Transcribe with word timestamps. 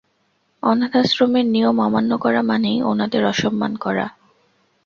অনাথআশ্রমের 0.63 1.45
নিয়ম 1.45 1.77
অমান্য 1.79 2.11
করা 2.17 2.41
মানেই 2.41 2.77
ওনাদের 2.83 3.21
অসম্মান 3.25 3.73
করা। 3.75 4.05